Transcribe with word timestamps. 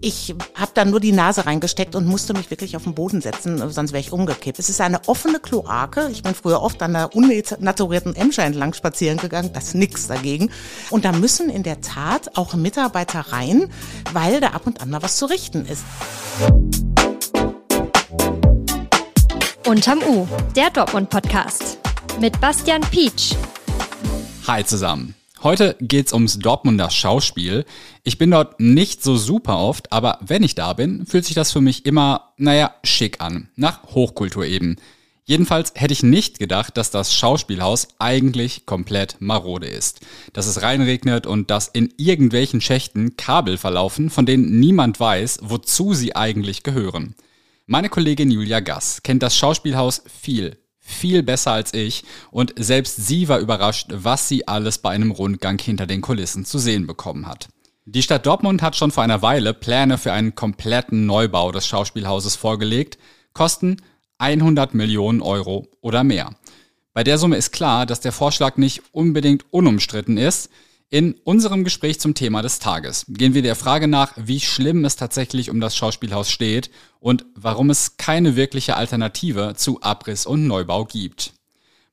Ich 0.00 0.34
habe 0.54 0.70
da 0.74 0.84
nur 0.84 1.00
die 1.00 1.12
Nase 1.12 1.46
reingesteckt 1.46 1.94
und 1.94 2.06
musste 2.06 2.34
mich 2.34 2.50
wirklich 2.50 2.76
auf 2.76 2.84
den 2.84 2.94
Boden 2.94 3.20
setzen, 3.20 3.70
sonst 3.70 3.92
wäre 3.92 4.00
ich 4.00 4.12
umgekippt. 4.12 4.58
Es 4.58 4.68
ist 4.68 4.80
eine 4.80 5.08
offene 5.08 5.40
Kloake. 5.40 6.08
Ich 6.12 6.22
bin 6.22 6.34
früher 6.34 6.60
oft 6.60 6.82
an 6.82 6.92
der 6.92 7.14
unnaturierten 7.14 8.14
Emscher 8.14 8.44
entlang 8.44 8.74
spazieren 8.74 9.18
gegangen. 9.18 9.50
Das 9.52 9.68
ist 9.68 9.74
nix 9.74 10.06
dagegen. 10.06 10.50
Und 10.90 11.04
da 11.04 11.12
müssen 11.12 11.48
in 11.48 11.62
der 11.62 11.80
Tat 11.80 12.36
auch 12.36 12.54
Mitarbeiter 12.54 13.20
rein, 13.20 13.72
weil 14.12 14.40
da 14.40 14.48
ab 14.48 14.66
und 14.66 14.82
an 14.82 14.90
mal 14.90 15.02
was 15.02 15.16
zu 15.16 15.26
richten 15.26 15.64
ist. 15.66 15.84
Unterm 19.66 20.00
U, 20.06 20.28
der 20.54 20.70
Dortmund-Podcast. 20.70 21.78
Mit 22.20 22.38
Bastian 22.40 22.82
Pietsch. 22.82 23.34
Hi 24.46 24.64
zusammen. 24.64 25.14
Heute 25.44 25.76
geht's 25.78 26.14
ums 26.14 26.38
Dortmunder 26.38 26.88
Schauspiel. 26.88 27.66
Ich 28.02 28.16
bin 28.16 28.30
dort 28.30 28.60
nicht 28.60 29.02
so 29.02 29.18
super 29.18 29.58
oft, 29.58 29.92
aber 29.92 30.18
wenn 30.22 30.42
ich 30.42 30.54
da 30.54 30.72
bin, 30.72 31.04
fühlt 31.04 31.26
sich 31.26 31.34
das 31.34 31.52
für 31.52 31.60
mich 31.60 31.84
immer, 31.84 32.32
naja, 32.38 32.74
schick 32.82 33.20
an. 33.20 33.50
Nach 33.54 33.82
Hochkultur 33.94 34.46
eben. 34.46 34.76
Jedenfalls 35.26 35.74
hätte 35.74 35.92
ich 35.92 36.02
nicht 36.02 36.38
gedacht, 36.38 36.78
dass 36.78 36.90
das 36.90 37.14
Schauspielhaus 37.14 37.88
eigentlich 37.98 38.64
komplett 38.64 39.16
marode 39.18 39.66
ist. 39.66 40.00
Dass 40.32 40.46
es 40.46 40.62
reinregnet 40.62 41.26
und 41.26 41.50
dass 41.50 41.68
in 41.68 41.92
irgendwelchen 41.98 42.62
Schächten 42.62 43.18
Kabel 43.18 43.58
verlaufen, 43.58 44.08
von 44.08 44.24
denen 44.24 44.60
niemand 44.60 44.98
weiß, 44.98 45.40
wozu 45.42 45.92
sie 45.92 46.16
eigentlich 46.16 46.62
gehören. 46.62 47.16
Meine 47.66 47.90
Kollegin 47.90 48.30
Julia 48.30 48.60
Gass 48.60 49.02
kennt 49.02 49.22
das 49.22 49.36
Schauspielhaus 49.36 50.04
viel, 50.06 50.56
viel 50.86 51.22
besser 51.22 51.52
als 51.52 51.72
ich 51.72 52.04
und 52.30 52.54
selbst 52.58 53.06
sie 53.06 53.28
war 53.28 53.38
überrascht, 53.38 53.88
was 53.90 54.28
sie 54.28 54.46
alles 54.46 54.78
bei 54.78 54.90
einem 54.90 55.10
Rundgang 55.10 55.58
hinter 55.58 55.86
den 55.86 56.02
Kulissen 56.02 56.44
zu 56.44 56.58
sehen 56.58 56.86
bekommen 56.86 57.26
hat. 57.26 57.48
Die 57.86 58.02
Stadt 58.02 58.26
Dortmund 58.26 58.62
hat 58.62 58.76
schon 58.76 58.90
vor 58.90 59.02
einer 59.02 59.22
Weile 59.22 59.54
Pläne 59.54 59.98
für 59.98 60.12
einen 60.12 60.34
kompletten 60.34 61.06
Neubau 61.06 61.52
des 61.52 61.66
Schauspielhauses 61.66 62.36
vorgelegt, 62.36 62.98
Kosten 63.32 63.78
100 64.18 64.74
Millionen 64.74 65.22
Euro 65.22 65.66
oder 65.80 66.04
mehr. 66.04 66.34
Bei 66.92 67.02
der 67.02 67.18
Summe 67.18 67.36
ist 67.36 67.50
klar, 67.50 67.86
dass 67.86 68.00
der 68.00 68.12
Vorschlag 68.12 68.56
nicht 68.56 68.82
unbedingt 68.92 69.44
unumstritten 69.50 70.16
ist, 70.16 70.50
in 70.94 71.14
unserem 71.24 71.64
Gespräch 71.64 71.98
zum 71.98 72.14
Thema 72.14 72.40
des 72.40 72.60
Tages 72.60 73.04
gehen 73.08 73.34
wir 73.34 73.42
der 73.42 73.56
Frage 73.56 73.88
nach, 73.88 74.12
wie 74.14 74.38
schlimm 74.38 74.84
es 74.84 74.94
tatsächlich 74.94 75.50
um 75.50 75.58
das 75.58 75.76
Schauspielhaus 75.76 76.30
steht 76.30 76.70
und 77.00 77.26
warum 77.34 77.68
es 77.68 77.96
keine 77.96 78.36
wirkliche 78.36 78.76
Alternative 78.76 79.54
zu 79.56 79.82
Abriss 79.82 80.24
und 80.24 80.46
Neubau 80.46 80.84
gibt. 80.84 81.32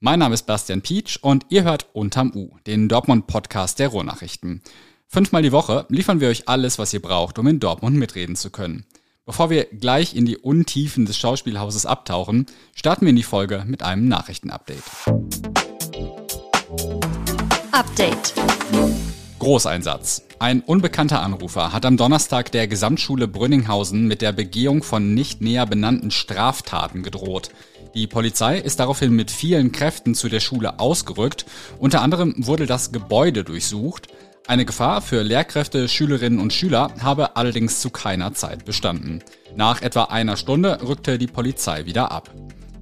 Mein 0.02 0.19
Name 0.19 0.35
ist 0.35 0.45
Bastian 0.45 0.83
Pietsch 0.83 1.17
und 1.19 1.47
ihr 1.49 1.63
hört 1.63 1.88
Unterm 1.94 2.31
U, 2.35 2.52
den 2.67 2.89
Dortmund-Podcast 2.89 3.79
der 3.79 3.88
Ruhrnachrichten. 3.88 4.61
Fünfmal 5.07 5.41
die 5.41 5.52
Woche 5.52 5.88
liefern 5.89 6.19
wir 6.19 6.29
euch 6.29 6.47
alles, 6.47 6.77
was 6.77 6.94
ihr 6.94 7.02
braucht, 7.02 7.39
um 7.39 7.47
in 7.47 7.59
Dortmund 7.59 7.97
mitreden 7.97 8.35
zu 8.35 8.52
können. 8.52 8.85
Bevor 9.25 9.49
wir 9.49 9.66
gleich 9.66 10.16
in 10.16 10.27
die 10.27 10.38
Untiefen 10.38 11.07
des 11.07 11.17
Schauspielhauses 11.17 11.88
abtauchen, 11.88 12.45
starten 12.75 13.07
wir 13.07 13.09
in 13.09 13.16
die 13.16 13.23
Folge 13.23 13.63
mit 13.66 13.81
einem 13.81 14.07
Nachrichtenupdate. 14.07 14.83
Update. 17.72 18.33
Großeinsatz. 19.39 20.23
Ein 20.39 20.59
unbekannter 20.61 21.22
Anrufer 21.22 21.72
hat 21.72 21.86
am 21.86 21.95
Donnerstag 21.95 22.52
der 22.52 22.67
Gesamtschule 22.67 23.30
Brünninghausen 23.30 24.08
mit 24.08 24.22
der 24.22 24.33
Begehung 24.33 24.83
von 24.83 25.13
nicht 25.13 25.41
näher 25.41 25.66
benannten 25.66 26.11
Straftaten 26.11 27.02
gedroht. 27.02 27.50
Die 27.95 28.08
Polizei 28.08 28.58
ist 28.58 28.81
daraufhin 28.81 29.13
mit 29.13 29.31
vielen 29.31 29.72
Kräften 29.72 30.16
zu 30.16 30.28
der 30.28 30.41
Schule 30.41 30.80
ausgerückt. 30.80 31.45
Unter 31.80 32.02
anderem 32.02 32.36
wurde 32.38 32.66
das 32.66 32.91
Gebäude 32.91 33.45
durchsucht. 33.45 34.08
Eine 34.47 34.66
Gefahr 34.66 35.02
für 35.02 35.22
Lehrkräfte, 35.22 35.88
Schülerinnen 35.88 36.39
und 36.39 36.52
Schüler 36.52 36.91
habe 37.00 37.38
allerdings 37.38 37.80
zu 37.80 37.89
keiner 37.89 38.33
Zeit 38.33 38.66
bestanden. 38.66 39.23
Nach 39.56 39.81
etwa 39.81 40.06
einer 40.06 40.35
Stunde 40.35 40.80
rückte 40.85 41.17
die 41.17 41.28
Polizei 41.28 41.85
wieder 41.85 42.11
ab. 42.11 42.31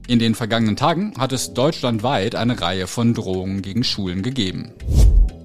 In 0.10 0.18
den 0.18 0.34
vergangenen 0.34 0.76
Tagen 0.76 1.14
hat 1.20 1.34
es 1.34 1.54
deutschlandweit 1.54 2.34
eine 2.34 2.60
Reihe 2.60 2.88
von 2.88 3.14
Drohungen 3.14 3.62
gegen 3.62 3.84
Schulen 3.84 4.24
gegeben. 4.24 4.72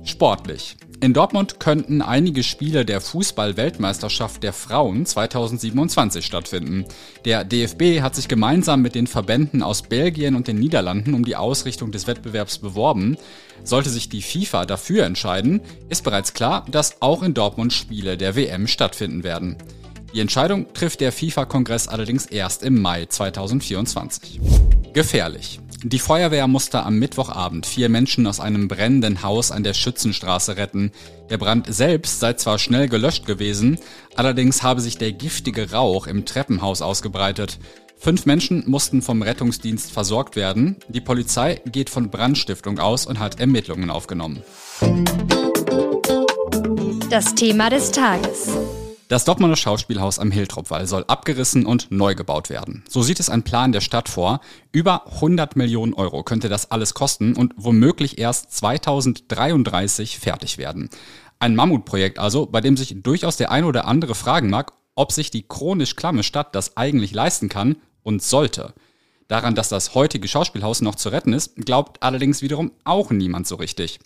Sportlich. 0.04 0.78
In 1.02 1.12
Dortmund 1.12 1.60
könnten 1.60 2.00
einige 2.00 2.42
Spiele 2.42 2.86
der 2.86 3.02
Fußball-Weltmeisterschaft 3.02 4.42
der 4.42 4.54
Frauen 4.54 5.04
2027 5.04 6.24
stattfinden. 6.24 6.86
Der 7.26 7.44
DFB 7.44 8.00
hat 8.00 8.14
sich 8.14 8.26
gemeinsam 8.26 8.80
mit 8.80 8.94
den 8.94 9.06
Verbänden 9.06 9.62
aus 9.62 9.82
Belgien 9.82 10.34
und 10.34 10.48
den 10.48 10.58
Niederlanden 10.58 11.12
um 11.12 11.26
die 11.26 11.36
Ausrichtung 11.36 11.92
des 11.92 12.06
Wettbewerbs 12.06 12.56
beworben. 12.56 13.18
Sollte 13.64 13.90
sich 13.90 14.08
die 14.08 14.22
FIFA 14.22 14.64
dafür 14.64 15.04
entscheiden, 15.04 15.60
ist 15.90 16.04
bereits 16.04 16.32
klar, 16.32 16.64
dass 16.70 17.02
auch 17.02 17.22
in 17.22 17.34
Dortmund 17.34 17.74
Spiele 17.74 18.16
der 18.16 18.34
WM 18.34 18.66
stattfinden 18.66 19.24
werden. 19.24 19.58
Die 20.14 20.20
Entscheidung 20.20 20.72
trifft 20.74 21.00
der 21.00 21.10
FIFA-Kongress 21.10 21.88
allerdings 21.88 22.26
erst 22.26 22.62
im 22.62 22.80
Mai 22.80 23.06
2024. 23.06 24.40
Gefährlich. 24.92 25.58
Die 25.82 25.98
Feuerwehr 25.98 26.46
musste 26.46 26.84
am 26.84 27.00
Mittwochabend 27.00 27.66
vier 27.66 27.88
Menschen 27.88 28.24
aus 28.28 28.38
einem 28.38 28.68
brennenden 28.68 29.24
Haus 29.24 29.50
an 29.50 29.64
der 29.64 29.74
Schützenstraße 29.74 30.56
retten. 30.56 30.92
Der 31.30 31.38
Brand 31.38 31.66
selbst 31.74 32.20
sei 32.20 32.34
zwar 32.34 32.60
schnell 32.60 32.88
gelöscht 32.88 33.26
gewesen, 33.26 33.76
allerdings 34.14 34.62
habe 34.62 34.80
sich 34.80 34.98
der 34.98 35.10
giftige 35.10 35.72
Rauch 35.72 36.06
im 36.06 36.24
Treppenhaus 36.24 36.80
ausgebreitet. 36.80 37.58
Fünf 37.98 38.24
Menschen 38.24 38.62
mussten 38.70 39.02
vom 39.02 39.20
Rettungsdienst 39.20 39.90
versorgt 39.90 40.36
werden. 40.36 40.76
Die 40.88 41.00
Polizei 41.00 41.60
geht 41.66 41.90
von 41.90 42.10
Brandstiftung 42.10 42.78
aus 42.78 43.04
und 43.04 43.18
hat 43.18 43.40
Ermittlungen 43.40 43.90
aufgenommen. 43.90 44.44
Das 47.10 47.34
Thema 47.34 47.68
des 47.68 47.90
Tages. 47.90 48.56
Das 49.08 49.26
Dortmunder 49.26 49.56
Schauspielhaus 49.56 50.18
am 50.18 50.30
Hiltropwall 50.30 50.86
soll 50.86 51.04
abgerissen 51.06 51.66
und 51.66 51.90
neu 51.90 52.14
gebaut 52.14 52.48
werden. 52.48 52.84
So 52.88 53.02
sieht 53.02 53.20
es 53.20 53.28
ein 53.28 53.42
Plan 53.42 53.70
der 53.70 53.82
Stadt 53.82 54.08
vor. 54.08 54.40
Über 54.72 55.06
100 55.14 55.56
Millionen 55.56 55.92
Euro 55.92 56.22
könnte 56.22 56.48
das 56.48 56.70
alles 56.70 56.94
kosten 56.94 57.36
und 57.36 57.52
womöglich 57.56 58.18
erst 58.18 58.52
2033 58.52 60.18
fertig 60.18 60.56
werden. 60.56 60.88
Ein 61.38 61.54
Mammutprojekt 61.54 62.18
also, 62.18 62.46
bei 62.46 62.62
dem 62.62 62.78
sich 62.78 63.02
durchaus 63.02 63.36
der 63.36 63.50
ein 63.50 63.64
oder 63.64 63.86
andere 63.86 64.14
fragen 64.14 64.48
mag, 64.48 64.72
ob 64.94 65.12
sich 65.12 65.30
die 65.30 65.46
chronisch 65.46 65.96
klamme 65.96 66.22
Stadt 66.22 66.54
das 66.54 66.78
eigentlich 66.78 67.12
leisten 67.12 67.50
kann 67.50 67.76
und 68.02 68.22
sollte. 68.22 68.72
Daran, 69.28 69.54
dass 69.54 69.68
das 69.68 69.94
heutige 69.94 70.28
Schauspielhaus 70.28 70.80
noch 70.80 70.94
zu 70.94 71.10
retten 71.10 71.34
ist, 71.34 71.56
glaubt 71.56 72.02
allerdings 72.02 72.40
wiederum 72.40 72.72
auch 72.84 73.10
niemand 73.10 73.46
so 73.46 73.56
richtig. 73.56 73.98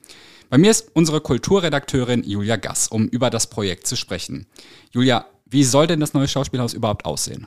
Bei 0.50 0.56
mir 0.56 0.70
ist 0.70 0.90
unsere 0.94 1.20
Kulturredakteurin 1.20 2.24
Julia 2.24 2.56
Gass, 2.56 2.88
um 2.88 3.06
über 3.08 3.28
das 3.28 3.48
Projekt 3.48 3.86
zu 3.86 3.96
sprechen. 3.96 4.46
Julia, 4.92 5.26
wie 5.44 5.64
soll 5.64 5.86
denn 5.86 6.00
das 6.00 6.14
neue 6.14 6.28
Schauspielhaus 6.28 6.72
überhaupt 6.72 7.04
aussehen? 7.04 7.46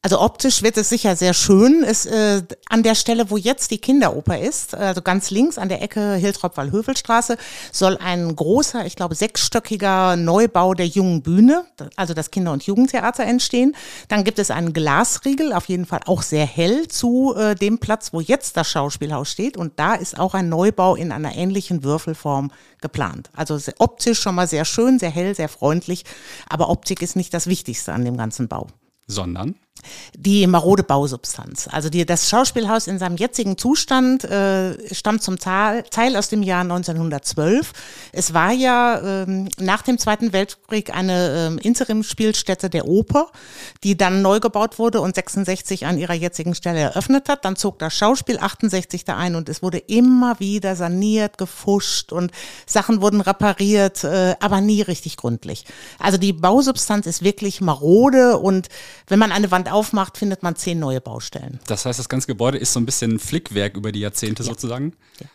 Also 0.00 0.20
optisch 0.20 0.62
wird 0.62 0.76
es 0.76 0.88
sicher 0.88 1.16
sehr 1.16 1.34
schön. 1.34 1.82
Ist, 1.82 2.06
äh, 2.06 2.42
an 2.68 2.84
der 2.84 2.94
Stelle, 2.94 3.30
wo 3.30 3.36
jetzt 3.36 3.72
die 3.72 3.78
Kinderoper 3.78 4.38
ist, 4.38 4.76
also 4.76 5.02
ganz 5.02 5.30
links 5.30 5.58
an 5.58 5.68
der 5.68 5.82
Ecke 5.82 6.14
Hiltrop-Wallhövelstraße, 6.14 7.36
soll 7.72 7.98
ein 7.98 8.34
großer, 8.36 8.86
ich 8.86 8.94
glaube 8.94 9.16
sechsstöckiger 9.16 10.14
Neubau 10.14 10.74
der 10.74 10.86
jungen 10.86 11.22
Bühne, 11.22 11.64
also 11.96 12.14
das 12.14 12.30
Kinder- 12.30 12.52
und 12.52 12.62
Jugendtheater 12.62 13.24
entstehen. 13.24 13.74
Dann 14.06 14.22
gibt 14.22 14.38
es 14.38 14.52
einen 14.52 14.72
Glasriegel, 14.72 15.52
auf 15.52 15.68
jeden 15.68 15.84
Fall 15.84 16.00
auch 16.06 16.22
sehr 16.22 16.46
hell, 16.46 16.86
zu 16.86 17.34
äh, 17.36 17.56
dem 17.56 17.78
Platz, 17.78 18.12
wo 18.12 18.20
jetzt 18.20 18.56
das 18.56 18.70
Schauspielhaus 18.70 19.32
steht. 19.32 19.56
Und 19.56 19.80
da 19.80 19.94
ist 19.96 20.16
auch 20.16 20.34
ein 20.34 20.48
Neubau 20.48 20.94
in 20.94 21.10
einer 21.10 21.34
ähnlichen 21.34 21.82
Würfelform 21.82 22.52
geplant. 22.80 23.30
Also 23.34 23.58
optisch 23.78 24.20
schon 24.20 24.36
mal 24.36 24.46
sehr 24.46 24.64
schön, 24.64 25.00
sehr 25.00 25.10
hell, 25.10 25.34
sehr 25.34 25.48
freundlich. 25.48 26.04
Aber 26.48 26.70
Optik 26.70 27.02
ist 27.02 27.16
nicht 27.16 27.34
das 27.34 27.48
Wichtigste 27.48 27.92
an 27.92 28.04
dem 28.04 28.16
ganzen 28.16 28.46
Bau. 28.46 28.68
Sondern? 29.08 29.56
Die 30.16 30.46
marode 30.46 30.82
Bausubstanz. 30.82 31.68
Also 31.70 31.88
die, 31.88 32.04
das 32.04 32.28
Schauspielhaus 32.28 32.86
in 32.86 32.98
seinem 32.98 33.16
jetzigen 33.16 33.56
Zustand 33.58 34.24
äh, 34.24 34.94
stammt 34.94 35.22
zum 35.22 35.38
Teil, 35.38 35.84
Teil 35.90 36.16
aus 36.16 36.28
dem 36.28 36.42
Jahr 36.42 36.62
1912. 36.62 37.72
Es 38.12 38.34
war 38.34 38.52
ja 38.52 39.00
ähm, 39.00 39.48
nach 39.58 39.82
dem 39.82 39.98
Zweiten 39.98 40.32
Weltkrieg 40.32 40.94
eine 40.94 41.46
ähm, 41.46 41.58
Interimspielstätte 41.58 42.70
der 42.70 42.86
Oper, 42.86 43.30
die 43.84 43.96
dann 43.96 44.22
neu 44.22 44.40
gebaut 44.40 44.78
wurde 44.78 45.00
und 45.00 45.14
66 45.14 45.86
an 45.86 45.98
ihrer 45.98 46.14
jetzigen 46.14 46.54
Stelle 46.54 46.80
eröffnet 46.80 47.28
hat. 47.28 47.44
Dann 47.44 47.56
zog 47.56 47.78
das 47.78 47.94
Schauspiel 47.94 48.38
68 48.38 49.04
da 49.04 49.16
ein 49.16 49.34
und 49.34 49.48
es 49.48 49.62
wurde 49.62 49.78
immer 49.78 50.40
wieder 50.40 50.76
saniert, 50.76 51.38
gefuscht 51.38 52.12
und 52.12 52.32
Sachen 52.66 53.00
wurden 53.00 53.20
repariert, 53.20 54.04
äh, 54.04 54.34
aber 54.40 54.60
nie 54.60 54.82
richtig 54.82 55.16
gründlich. 55.16 55.64
Also 55.98 56.18
die 56.18 56.32
Bausubstanz 56.32 57.06
ist 57.06 57.22
wirklich 57.22 57.60
marode 57.60 58.38
und 58.38 58.68
wenn 59.06 59.18
man 59.18 59.32
eine 59.32 59.50
Wand 59.50 59.67
aufmacht, 59.70 60.18
findet 60.18 60.42
man 60.42 60.56
zehn 60.56 60.78
neue 60.78 61.00
Baustellen. 61.00 61.60
Das 61.66 61.84
heißt, 61.84 61.98
das 61.98 62.08
ganze 62.08 62.26
Gebäude 62.26 62.58
ist 62.58 62.72
so 62.72 62.80
ein 62.80 62.86
bisschen 62.86 63.18
Flickwerk 63.18 63.76
über 63.76 63.92
die 63.92 64.00
Jahrzehnte 64.00 64.42
Ja. 64.42 64.48
sozusagen. 64.48 64.94
Ja. 65.20 65.26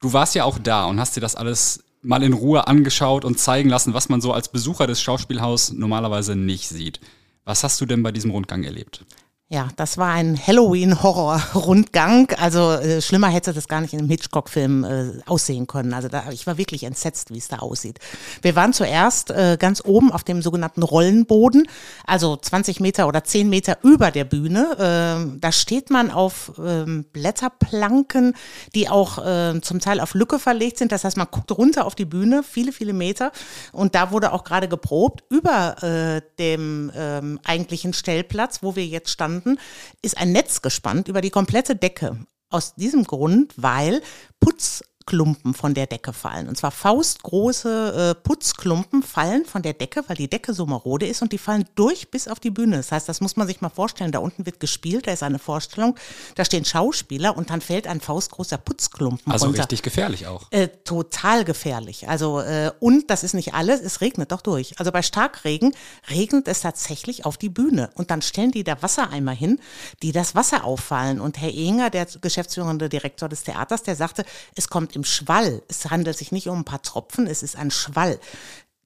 Du 0.00 0.12
warst 0.12 0.34
ja 0.34 0.44
auch 0.44 0.58
da 0.58 0.86
und 0.86 0.98
hast 1.00 1.16
dir 1.16 1.20
das 1.20 1.36
alles 1.36 1.84
mal 2.02 2.22
in 2.22 2.32
Ruhe 2.32 2.66
angeschaut 2.66 3.24
und 3.24 3.38
zeigen 3.38 3.68
lassen, 3.68 3.92
was 3.92 4.08
man 4.08 4.20
so 4.20 4.32
als 4.32 4.48
Besucher 4.50 4.86
des 4.86 5.02
Schauspielhaus 5.02 5.72
normalerweise 5.72 6.34
nicht 6.36 6.68
sieht. 6.68 7.00
Was 7.44 7.64
hast 7.64 7.80
du 7.80 7.86
denn 7.86 8.02
bei 8.02 8.10
diesem 8.12 8.30
Rundgang 8.30 8.62
erlebt? 8.64 9.04
Ja, 9.52 9.66
das 9.74 9.98
war 9.98 10.12
ein 10.12 10.38
Halloween-Horror-Rundgang. 10.38 12.30
Also 12.38 12.70
äh, 12.70 13.02
schlimmer 13.02 13.26
hätte 13.30 13.52
das 13.52 13.66
gar 13.66 13.80
nicht 13.80 13.92
in 13.92 13.98
einem 13.98 14.08
Hitchcock-Film 14.08 14.84
äh, 14.84 15.10
aussehen 15.26 15.66
können. 15.66 15.92
Also 15.92 16.06
da, 16.06 16.30
ich 16.30 16.46
war 16.46 16.56
wirklich 16.56 16.84
entsetzt, 16.84 17.32
wie 17.32 17.38
es 17.38 17.48
da 17.48 17.56
aussieht. 17.56 17.98
Wir 18.42 18.54
waren 18.54 18.72
zuerst 18.72 19.32
äh, 19.32 19.56
ganz 19.58 19.82
oben 19.84 20.12
auf 20.12 20.22
dem 20.22 20.40
sogenannten 20.40 20.84
Rollenboden, 20.84 21.66
also 22.06 22.36
20 22.36 22.78
Meter 22.78 23.08
oder 23.08 23.24
10 23.24 23.50
Meter 23.50 23.78
über 23.82 24.12
der 24.12 24.22
Bühne. 24.22 24.76
Ähm, 24.78 25.38
da 25.40 25.50
steht 25.50 25.90
man 25.90 26.12
auf 26.12 26.52
ähm, 26.64 27.06
Blätterplanken, 27.12 28.36
die 28.76 28.88
auch 28.88 29.18
äh, 29.18 29.60
zum 29.62 29.80
Teil 29.80 29.98
auf 29.98 30.14
Lücke 30.14 30.38
verlegt 30.38 30.78
sind. 30.78 30.92
Das 30.92 31.02
heißt, 31.02 31.16
man 31.16 31.26
guckt 31.28 31.50
runter 31.50 31.86
auf 31.86 31.96
die 31.96 32.04
Bühne, 32.04 32.44
viele, 32.44 32.70
viele 32.70 32.92
Meter. 32.92 33.32
Und 33.72 33.96
da 33.96 34.12
wurde 34.12 34.32
auch 34.32 34.44
gerade 34.44 34.68
geprobt 34.68 35.24
über 35.28 35.82
äh, 35.82 36.22
dem 36.38 36.92
ähm, 36.94 37.40
eigentlichen 37.42 37.94
Stellplatz, 37.94 38.62
wo 38.62 38.76
wir 38.76 38.86
jetzt 38.86 39.10
standen 39.10 39.39
standen, 39.40 39.58
ist 40.02 40.18
ein 40.18 40.32
Netz 40.32 40.62
gespannt 40.62 41.08
über 41.08 41.20
die 41.20 41.30
komplette 41.30 41.76
Decke. 41.76 42.18
Aus 42.50 42.74
diesem 42.74 43.04
Grund, 43.04 43.54
weil 43.56 44.02
Putz 44.40 44.82
Putzklumpen 45.10 45.54
von 45.54 45.74
der 45.74 45.86
Decke 45.86 46.12
fallen. 46.12 46.48
Und 46.48 46.56
zwar 46.56 46.70
faustgroße 46.70 48.14
äh, 48.16 48.22
Putzklumpen 48.22 49.02
fallen 49.02 49.44
von 49.44 49.62
der 49.62 49.72
Decke, 49.72 50.04
weil 50.06 50.16
die 50.16 50.30
Decke 50.30 50.54
so 50.54 50.66
marode 50.66 51.06
ist 51.06 51.20
und 51.20 51.32
die 51.32 51.38
fallen 51.38 51.64
durch 51.74 52.10
bis 52.12 52.28
auf 52.28 52.38
die 52.38 52.50
Bühne. 52.50 52.76
Das 52.76 52.92
heißt, 52.92 53.08
das 53.08 53.20
muss 53.20 53.36
man 53.36 53.48
sich 53.48 53.60
mal 53.60 53.70
vorstellen. 53.70 54.12
Da 54.12 54.20
unten 54.20 54.46
wird 54.46 54.60
gespielt, 54.60 55.08
da 55.08 55.12
ist 55.12 55.24
eine 55.24 55.40
Vorstellung, 55.40 55.96
da 56.36 56.44
stehen 56.44 56.64
Schauspieler 56.64 57.36
und 57.36 57.50
dann 57.50 57.60
fällt 57.60 57.88
ein 57.88 58.00
faustgroßer 58.00 58.58
Putzklumpen 58.58 59.32
also 59.32 59.46
runter. 59.46 59.62
Also 59.62 59.64
richtig 59.64 59.82
gefährlich 59.82 60.28
auch. 60.28 60.46
Äh, 60.50 60.68
total 60.84 61.44
gefährlich. 61.44 62.08
Also 62.08 62.40
äh, 62.40 62.70
und 62.78 63.10
das 63.10 63.24
ist 63.24 63.34
nicht 63.34 63.52
alles, 63.54 63.80
es 63.80 64.00
regnet 64.00 64.30
doch 64.30 64.42
durch. 64.42 64.78
Also 64.78 64.92
bei 64.92 65.02
Starkregen 65.02 65.74
regnet 66.08 66.46
es 66.46 66.60
tatsächlich 66.60 67.24
auf 67.24 67.36
die 67.36 67.48
Bühne 67.48 67.90
und 67.94 68.12
dann 68.12 68.22
stellen 68.22 68.52
die 68.52 68.62
da 68.62 68.80
Wassereimer 68.80 69.32
hin, 69.32 69.58
die 70.02 70.12
das 70.12 70.36
Wasser 70.36 70.64
auffallen. 70.64 71.20
Und 71.20 71.40
Herr 71.40 71.52
Enger, 71.52 71.90
der 71.90 72.06
geschäftsführende 72.20 72.88
Direktor 72.88 73.28
des 73.28 73.42
Theaters, 73.42 73.82
der 73.82 73.96
sagte, 73.96 74.24
es 74.54 74.68
kommt 74.68 74.94
im 74.99 74.99
im 75.00 75.04
Schwall. 75.04 75.62
Es 75.68 75.88
handelt 75.90 76.18
sich 76.18 76.30
nicht 76.30 76.48
um 76.48 76.60
ein 76.60 76.64
paar 76.64 76.82
Tropfen, 76.82 77.26
es 77.26 77.42
ist 77.42 77.56
ein 77.56 77.70
Schwall. 77.70 78.20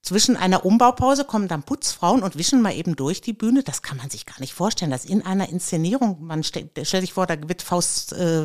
Zwischen 0.05 0.37
einer 0.37 0.67
Umbaupause 0.67 1.25
kommen 1.25 1.49
dann 1.49 1.63
Putzfrauen 1.63 2.23
und 2.23 2.37
wischen 2.37 2.61
mal 2.61 2.75
eben 2.75 2.95
durch 2.95 3.23
die 3.23 3.33
Bühne. 3.33 3.63
Das 3.63 3.81
kann 3.81 3.97
man 3.97 4.11
sich 4.11 4.27
gar 4.27 4.39
nicht 4.39 4.53
vorstellen. 4.53 4.91
Das 4.91 5.07
in 5.07 5.25
einer 5.25 5.49
Inszenierung, 5.49 6.19
man 6.21 6.45
stellt, 6.45 6.73
stellt 6.87 7.01
sich 7.01 7.15
vor, 7.15 7.27
da 7.27 7.37
wird 7.49 7.63
Faust, 7.63 8.13
äh, 8.13 8.45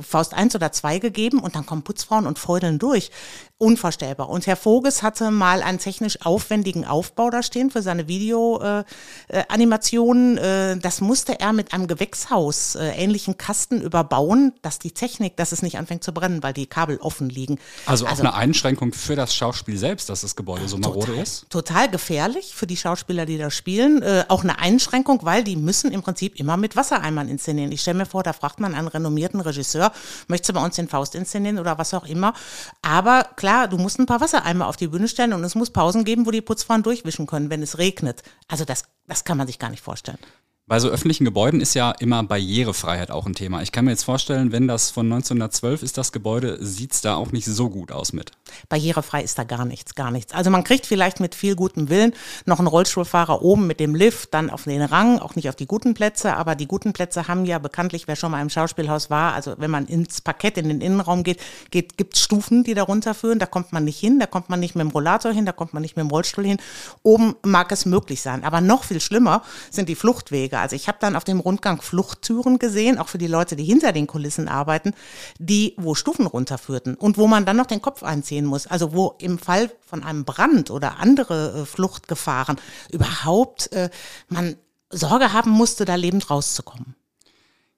Faust 0.00 0.34
1 0.34 0.56
oder 0.56 0.72
2 0.72 0.98
gegeben 0.98 1.38
und 1.38 1.54
dann 1.54 1.64
kommen 1.64 1.84
Putzfrauen 1.84 2.26
und 2.26 2.40
feudeln 2.40 2.80
durch 2.80 3.12
unvorstellbar. 3.58 4.28
Und 4.28 4.46
Herr 4.46 4.56
Voges 4.56 5.02
hatte 5.02 5.30
mal 5.30 5.62
einen 5.62 5.78
technisch 5.78 6.20
aufwendigen 6.26 6.84
Aufbau 6.84 7.30
da 7.30 7.42
stehen 7.42 7.70
für 7.70 7.80
seine 7.80 8.06
Videoanimationen. 8.08 10.36
Äh, 10.38 10.72
äh, 10.72 10.78
das 10.78 11.00
musste 11.00 11.40
er 11.40 11.54
mit 11.54 11.72
einem 11.72 11.86
Gewächshaus 11.86 12.74
äh, 12.74 12.88
ähnlichen 12.88 13.38
Kasten 13.38 13.80
überbauen, 13.80 14.52
dass 14.60 14.78
die 14.78 14.90
Technik, 14.90 15.36
dass 15.36 15.52
es 15.52 15.62
nicht 15.62 15.78
anfängt 15.78 16.04
zu 16.04 16.12
brennen, 16.12 16.42
weil 16.42 16.52
die 16.52 16.66
Kabel 16.66 16.98
offen 16.98 17.30
liegen. 17.30 17.58
Also, 17.86 18.04
also 18.06 18.16
auch 18.16 18.20
eine 18.26 18.34
Einschränkung 18.34 18.92
für 18.92 19.16
das 19.16 19.34
Schauspiel 19.34 19.78
selbst, 19.78 20.10
dass 20.10 20.20
das 20.20 20.36
Gebäude 20.36 20.68
so 20.68 20.76
marode 20.96 21.20
ist? 21.20 21.46
Total 21.50 21.90
gefährlich 21.90 22.54
für 22.54 22.66
die 22.66 22.76
Schauspieler, 22.76 23.26
die 23.26 23.38
da 23.38 23.50
spielen. 23.50 24.02
Äh, 24.02 24.24
auch 24.28 24.42
eine 24.44 24.58
Einschränkung, 24.58 25.20
weil 25.22 25.42
die 25.42 25.56
müssen 25.56 25.92
im 25.92 26.02
Prinzip 26.02 26.38
immer 26.38 26.56
mit 26.56 26.76
Wassereimern 26.76 27.28
inszenieren. 27.28 27.72
Ich 27.72 27.80
stelle 27.80 27.98
mir 27.98 28.06
vor, 28.06 28.22
da 28.22 28.32
fragt 28.32 28.60
man 28.60 28.74
einen 28.74 28.88
renommierten 28.88 29.40
Regisseur, 29.40 29.92
möchtest 30.28 30.50
du 30.50 30.52
bei 30.52 30.64
uns 30.64 30.76
den 30.76 30.88
Faust 30.88 31.14
inszenieren 31.14 31.58
oder 31.58 31.78
was 31.78 31.94
auch 31.94 32.04
immer. 32.04 32.34
Aber 32.82 33.24
klar, 33.36 33.46
klar, 33.46 33.68
du 33.68 33.78
musst 33.78 34.00
ein 34.00 34.06
paar 34.06 34.20
Wassereimer 34.20 34.66
auf 34.66 34.76
die 34.76 34.88
Bühne 34.88 35.06
stellen 35.06 35.32
und 35.32 35.44
es 35.44 35.54
muss 35.54 35.70
Pausen 35.70 36.04
geben, 36.04 36.26
wo 36.26 36.32
die 36.32 36.40
Putzfrauen 36.40 36.82
durchwischen 36.82 37.28
können, 37.28 37.48
wenn 37.48 37.62
es 37.62 37.78
regnet. 37.78 38.22
Also 38.48 38.64
das, 38.64 38.84
das 39.06 39.22
kann 39.22 39.38
man 39.38 39.46
sich 39.46 39.60
gar 39.60 39.70
nicht 39.70 39.84
vorstellen. 39.84 40.18
Bei 40.68 40.80
so 40.80 40.88
öffentlichen 40.88 41.24
Gebäuden 41.24 41.60
ist 41.60 41.74
ja 41.74 41.92
immer 41.92 42.24
Barrierefreiheit 42.24 43.12
auch 43.12 43.24
ein 43.24 43.34
Thema. 43.34 43.62
Ich 43.62 43.70
kann 43.70 43.84
mir 43.84 43.92
jetzt 43.92 44.02
vorstellen, 44.02 44.50
wenn 44.50 44.66
das 44.66 44.90
von 44.90 45.06
1912 45.06 45.84
ist, 45.84 45.96
das 45.96 46.10
Gebäude, 46.10 46.58
sieht 46.60 46.92
es 46.92 47.00
da 47.00 47.14
auch 47.14 47.30
nicht 47.30 47.44
so 47.44 47.70
gut 47.70 47.92
aus 47.92 48.12
mit. 48.12 48.32
Barrierefrei 48.68 49.22
ist 49.22 49.38
da 49.38 49.44
gar 49.44 49.64
nichts, 49.64 49.94
gar 49.94 50.10
nichts. 50.10 50.32
Also 50.32 50.50
man 50.50 50.64
kriegt 50.64 50.84
vielleicht 50.84 51.20
mit 51.20 51.36
viel 51.36 51.54
gutem 51.54 51.88
Willen 51.88 52.14
noch 52.46 52.58
einen 52.58 52.66
Rollstuhlfahrer 52.66 53.42
oben 53.42 53.68
mit 53.68 53.78
dem 53.78 53.94
Lift, 53.94 54.34
dann 54.34 54.50
auf 54.50 54.64
den 54.64 54.82
Rang, 54.82 55.20
auch 55.20 55.36
nicht 55.36 55.48
auf 55.48 55.54
die 55.54 55.66
guten 55.66 55.94
Plätze, 55.94 56.34
aber 56.34 56.56
die 56.56 56.66
guten 56.66 56.92
Plätze 56.92 57.28
haben 57.28 57.44
ja 57.44 57.60
bekanntlich, 57.60 58.08
wer 58.08 58.16
schon 58.16 58.32
mal 58.32 58.42
im 58.42 58.50
Schauspielhaus 58.50 59.08
war, 59.08 59.34
also 59.34 59.54
wenn 59.58 59.70
man 59.70 59.86
ins 59.86 60.20
Parkett, 60.20 60.58
in 60.58 60.68
den 60.68 60.80
Innenraum 60.80 61.22
geht, 61.22 61.38
geht 61.70 61.96
gibt 61.96 62.16
es 62.16 62.22
Stufen, 62.22 62.64
die 62.64 62.74
da 62.74 62.82
runterführen, 62.82 63.38
da 63.38 63.46
kommt 63.46 63.72
man 63.72 63.84
nicht 63.84 64.00
hin, 64.00 64.18
da 64.18 64.26
kommt 64.26 64.50
man 64.50 64.58
nicht 64.58 64.74
mit 64.74 64.82
dem 64.82 64.90
Rollator 64.90 65.30
hin, 65.30 65.46
da 65.46 65.52
kommt 65.52 65.74
man 65.74 65.82
nicht 65.82 65.94
mit 65.94 66.04
dem 66.04 66.10
Rollstuhl 66.10 66.44
hin. 66.44 66.56
Oben 67.04 67.36
mag 67.44 67.70
es 67.70 67.86
möglich 67.86 68.20
sein, 68.20 68.42
aber 68.42 68.60
noch 68.60 68.82
viel 68.82 69.00
schlimmer 69.00 69.42
sind 69.70 69.88
die 69.88 69.94
Fluchtwege. 69.94 70.55
Wege. 70.56 70.60
Also 70.60 70.76
ich 70.76 70.88
habe 70.88 70.98
dann 71.00 71.16
auf 71.16 71.24
dem 71.24 71.40
Rundgang 71.40 71.80
Fluchttüren 71.80 72.58
gesehen, 72.58 72.98
auch 72.98 73.08
für 73.08 73.18
die 73.18 73.26
Leute, 73.26 73.56
die 73.56 73.64
hinter 73.64 73.92
den 73.92 74.06
Kulissen 74.06 74.48
arbeiten, 74.48 74.94
die 75.38 75.74
wo 75.76 75.94
Stufen 75.94 76.26
runterführten 76.26 76.94
und 76.94 77.18
wo 77.18 77.26
man 77.26 77.46
dann 77.46 77.56
noch 77.56 77.66
den 77.66 77.82
Kopf 77.82 78.02
einziehen 78.02 78.46
muss. 78.46 78.66
Also 78.66 78.92
wo 78.92 79.14
im 79.18 79.38
Fall 79.38 79.70
von 79.86 80.02
einem 80.02 80.24
Brand 80.24 80.70
oder 80.70 80.98
andere 80.98 81.62
äh, 81.62 81.66
Fluchtgefahren 81.66 82.56
überhaupt 82.90 83.72
äh, 83.72 83.90
man 84.28 84.56
Sorge 84.90 85.32
haben 85.32 85.50
musste, 85.50 85.84
da 85.84 85.96
lebend 85.96 86.30
rauszukommen. 86.30 86.94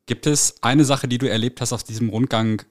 Gibt 0.06 0.26
es 0.26 0.56
eine 0.62 0.84
Sache, 0.84 1.08
die 1.08 1.18
du 1.18 1.28
erlebt 1.28 1.60
hast 1.60 1.72
auf 1.72 1.82
diesem 1.82 2.10
Rundgang? 2.10 2.62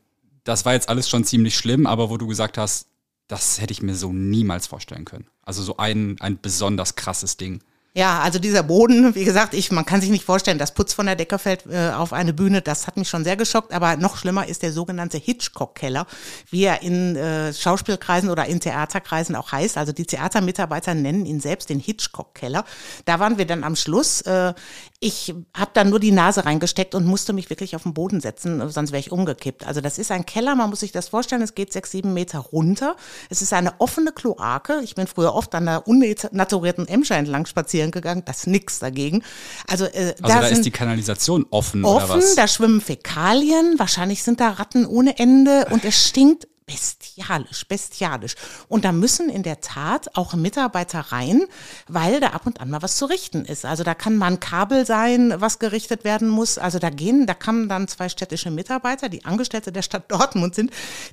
Das 0.44 0.64
war 0.64 0.74
jetzt 0.74 0.90
alles 0.90 1.10
schon 1.10 1.24
ziemlich 1.24 1.58
schlimm, 1.58 1.88
aber 1.88 2.10
wo 2.10 2.18
du 2.18 2.28
gesagt 2.28 2.58
hast, 2.58 2.88
das 3.28 3.60
hätte 3.60 3.74
ich 3.74 3.82
mir 3.82 3.96
so 3.96 4.14
niemals 4.14 4.68
vorstellen 4.68 5.06
können. 5.06 5.28
Also 5.42 5.62
so 5.62 5.78
ein, 5.78 6.16
ein 6.20 6.40
besonders 6.40 6.96
krasses 6.96 7.36
Ding. 7.36 7.62
Ja, 7.98 8.20
also 8.20 8.38
dieser 8.38 8.62
Boden, 8.62 9.16
wie 9.16 9.26
gesagt, 9.26 9.56
ich, 9.56 9.72
man 9.72 9.84
kann 9.84 10.02
sich 10.02 10.12
nicht 10.12 10.24
vorstellen, 10.24 10.60
dass 10.60 10.72
Putz 10.72 10.94
von 10.94 11.08
der 11.08 11.16
Decke 11.16 11.40
fällt 11.40 11.66
äh, 11.66 11.90
auf 11.90 12.14
eine 12.14 12.32
Bühne. 12.32 12.62
Das 12.62 12.86
hat 12.86 12.96
mich 12.96 13.10
schon 13.10 13.24
sehr 13.24 13.36
geschockt. 13.36 13.74
Aber 13.74 13.98
noch 13.98 14.18
schlimmer 14.18 14.48
ist 14.48 14.62
der 14.62 14.72
sogenannte 14.72 15.18
Hitchcock-Keller, 15.18 16.06
wie 16.52 16.66
er 16.66 16.84
in 16.84 17.16
äh, 17.16 17.52
Schauspielkreisen 17.52 18.30
oder 18.30 18.46
in 18.46 18.60
Theaterkreisen 18.60 19.36
auch 19.36 19.52
heißt. 19.52 19.80
Also 19.80 19.94
die 19.94 20.06
Theatermitarbeiter 20.06 20.94
nennen 20.94 21.26
ihn 21.26 21.40
selbst 21.40 21.72
den 21.72 21.80
Hitchcock-Keller. 21.80 22.66
Da 23.06 23.20
waren 23.20 23.40
wir 23.40 23.48
dann 23.48 23.64
am 23.64 23.76
Schluss. 23.76 24.22
Äh, 24.22 24.54
ich 25.00 25.36
habe 25.56 25.72
dann 25.76 25.92
nur 25.92 26.00
die 26.00 26.12
Nase 26.12 26.46
reingesteckt 26.46 26.96
und 26.96 27.06
musste 27.06 27.32
mich 27.32 27.52
wirklich 27.52 27.76
auf 27.76 27.84
den 27.84 27.94
Boden 27.94 28.20
setzen, 28.20 28.68
sonst 28.72 28.92
wäre 28.92 29.00
ich 29.00 29.12
umgekippt. 29.12 29.68
Also 29.68 29.80
das 29.80 30.00
ist 30.00 30.10
ein 30.12 30.26
Keller, 30.26 30.56
man 30.56 30.72
muss 30.72 30.80
sich 30.80 30.92
das 30.92 31.10
vorstellen, 31.10 31.44
es 31.44 31.54
geht 31.54 31.72
sechs, 31.72 31.92
sieben 31.92 32.16
Meter 32.16 32.40
runter. 32.40 32.96
Es 33.30 33.44
ist 33.44 33.54
eine 33.54 33.80
offene 33.80 34.12
Kloake. 34.12 34.82
Ich 34.84 34.96
bin 34.96 35.06
früher 35.06 35.36
oft 35.36 35.54
an 35.54 35.68
der 35.68 35.88
unnaturierten 35.88 36.88
Emscher 36.88 37.16
entlang 37.16 37.46
spazieren 37.46 37.92
gegangen, 37.92 38.24
das 38.26 38.40
ist 38.40 38.48
nix 38.48 38.80
dagegen. 38.80 39.24
Also, 39.68 39.86
äh, 39.86 40.16
also 40.20 40.24
da, 40.24 40.42
da 40.42 40.48
ist 40.48 40.66
die 40.66 40.72
Kanalisation 40.72 41.46
offen, 41.52 41.86
offen 41.86 42.06
oder 42.06 42.18
was? 42.18 42.34
Da 42.34 42.48
schwimmen 42.48 42.82
Fäkalien, 42.82 43.78
wahrscheinlich 43.78 44.24
sind 44.24 44.40
da 44.40 44.50
Ratten 44.50 44.88
ohne 44.88 45.20
Ende 45.20 45.68
und 45.70 45.86
es 45.86 46.08
stinkt 46.08 46.48
bestialisch, 46.68 47.66
bestialisch. 47.68 48.36
Und 48.68 48.86
da 48.86 48.92
müssen 48.92 49.30
in 49.30 49.42
der 49.42 49.62
Tat 49.62 50.16
auch 50.16 50.36
Mitarbeiter 50.36 51.00
rein, 51.00 51.44
weil 51.88 52.20
da 52.20 52.28
ab 52.28 52.46
und 52.46 52.60
an 52.60 52.70
mal 52.70 52.82
was 52.82 52.98
zu 52.98 53.06
richten 53.06 53.46
ist. 53.46 53.66
Also 53.66 53.84
da 53.84 53.96
kann 53.96 54.18
mal 54.18 54.28
ein 54.28 54.40
Kabel 54.40 54.86
sein, 54.86 55.34
was 55.38 55.60
gerichtet 55.60 56.04
werden 56.04 56.28
muss. 56.28 56.58
Also 56.58 56.78
da 56.78 56.90
gehen, 56.90 57.26
da 57.26 57.34
kamen 57.34 57.70
dann 57.70 57.88
zwei 57.88 58.10
städtische 58.10 58.52
Mitarbeiter, 58.52 59.08
die 59.08 59.24
Angestellte 59.26 59.72
der 59.72 59.82
Stadt 59.82 60.12
Dortmund 60.12 60.56
sind, 60.56 60.72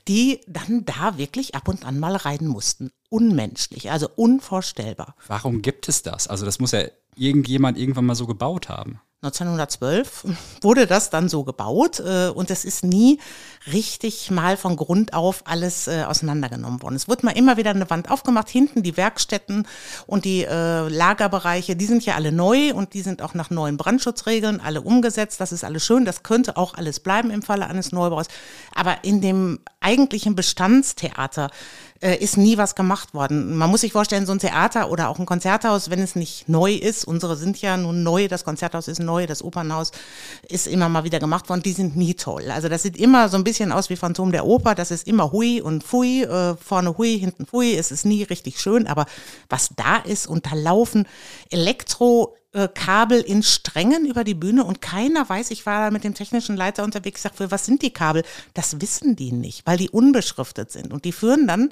die 0.09 0.41
dann 0.49 0.85
da 0.85 1.17
wirklich 1.17 1.55
ab 1.55 1.69
und 1.69 1.87
an 1.87 2.01
mal 2.01 2.17
rein 2.17 2.47
mussten. 2.47 2.91
Unmenschlich, 3.09 3.93
also 3.93 4.09
unvorstellbar. 4.17 5.15
Warum 5.29 5.63
gibt 5.63 5.89
es 5.89 6.03
das? 6.03 6.27
Also 6.27 6.45
das 6.45 6.59
muss 6.59 6.73
ja 6.73 6.83
irgendjemand 7.15 7.79
irgendwann 7.79 8.07
mal 8.07 8.17
so 8.17 8.27
gebaut 8.27 8.69
haben. 8.69 9.01
1912 9.25 10.25
wurde 10.61 10.87
das 10.87 11.09
dann 11.09 11.29
so 11.29 11.45
gebaut 11.45 12.01
äh, 12.01 12.29
und 12.29 12.51
es 12.51 12.65
ist 12.65 12.85
nie 12.85 13.19
richtig 13.73 14.31
mal 14.31 14.57
von 14.57 14.77
Grund 14.77 15.15
auf 15.15 15.43
alles 15.47 15.89
äh, 15.89 16.05
auseinandergenommen 16.07 16.83
worden. 16.83 16.97
Es 16.97 17.09
wurde 17.09 17.25
mal 17.25 17.37
immer 17.37 17.57
wieder 17.57 17.71
eine 17.71 17.89
Wand 17.89 18.11
aufgemacht, 18.11 18.51
hinten 18.51 18.83
die 18.83 18.97
Werkstätten 18.97 19.67
und 20.07 20.27
die 20.27 20.45
äh, 20.45 20.89
Lagerbereiche, 20.89 21.75
die 21.75 21.87
sind 21.87 22.05
ja 22.05 22.15
alle 22.17 22.33
neu 22.33 22.75
und 22.75 22.93
die 22.93 23.01
sind 23.01 23.23
auch 23.23 23.33
nach 23.33 23.49
neuen 23.49 23.79
Brandschutzregeln 23.79 24.61
alle 24.61 24.83
umgesetzt. 24.83 25.41
Das 25.41 25.53
ist 25.53 25.65
alles 25.65 25.85
schön, 25.85 26.05
das 26.05 26.23
könnte 26.23 26.59
auch 26.59 26.75
alles 26.75 27.01
bleiben 27.01 27.31
im 27.31 27.43
Falle 27.43 27.67
eines 27.67 27.93
Neubaus. 27.93 28.27
Aber 28.75 28.99
in 29.03 29.23
dem 29.23 29.61
eigentlichen 29.81 30.35
Bestandstheater 30.35 31.51
äh, 32.05 32.17
ist 32.17 32.37
nie 32.37 32.59
was 32.59 32.75
gemacht 32.75 33.15
worden. 33.15 33.57
Man 33.57 33.71
muss 33.71 33.81
sich 33.81 33.93
vorstellen, 33.93 34.27
so 34.27 34.33
ein 34.33 34.39
Theater 34.39 34.91
oder 34.91 35.09
auch 35.09 35.19
ein 35.19 35.27
Konzerthaus, 35.27 35.91
wenn 35.91 36.01
es 36.01 36.17
nicht 36.17 36.49
neu 36.49 36.75
ist, 36.75 37.07
unsere 37.07 37.37
sind 37.37 37.61
ja 37.61 37.77
nun 37.77 38.03
neu, 38.03 38.29
das 38.29 38.45
Konzerthaus 38.45 38.89
ist 38.89 39.01
neu, 39.01 39.14
das 39.27 39.43
Opernhaus 39.43 39.93
ist 40.49 40.67
immer 40.67 40.89
mal 40.89 41.05
wieder 41.05 41.19
gemacht 41.19 41.49
worden, 41.49 41.63
die 41.63 41.73
sind 41.73 41.97
nie 41.97 42.15
toll. 42.15 42.51
Also 42.51 42.69
das 42.69 42.83
sieht 42.83 42.97
immer 42.97 43.29
so 43.29 43.37
ein 43.37 43.45
bisschen 43.45 43.73
aus 43.73 43.91
wie 43.91 43.97
Phantom 43.97 44.33
der 44.33 44.47
Oper, 44.47 44.75
das 44.75 44.91
ist 44.91 45.07
immer 45.07 45.33
hui 45.33 45.61
und 45.61 45.85
fui, 45.85 46.23
äh, 46.23 46.57
vorne 46.57 46.99
hui, 46.99 47.19
hinten 47.19 47.47
fui, 47.47 47.75
es 47.75 47.91
ist 47.91 48.05
nie 48.05 48.23
richtig 48.25 48.61
schön, 48.61 48.87
aber 48.87 49.07
was 49.49 49.71
da 49.77 49.97
ist, 49.97 50.27
unterlaufen 50.27 51.07
Elektro 51.51 52.37
äh, 52.55 52.69
Kabel 52.69 53.21
in 53.21 53.43
Strängen 53.43 54.07
über 54.07 54.25
die 54.25 54.35
Bühne 54.35 54.65
und 54.65 54.81
keiner 54.81 55.29
weiß, 55.29 55.51
ich 55.51 55.67
war 55.67 55.87
da 55.87 55.91
mit 55.91 56.05
dem 56.05 56.15
technischen 56.15 56.57
Leiter 56.57 56.85
unterwegs, 56.85 57.23
sag, 57.23 57.35
für 57.35 57.51
was 57.51 57.67
sind 57.67 57.83
die 57.83 57.93
Kabel? 57.93 58.23
Das 58.55 58.81
wissen 58.81 59.17
die 59.17 59.33
nicht, 59.33 59.67
weil 59.67 59.77
die 59.77 59.91
unbeschriftet 59.91 60.71
sind. 60.71 60.93
Und 60.93 61.05
die 61.05 61.13
führen 61.13 61.47
dann 61.47 61.71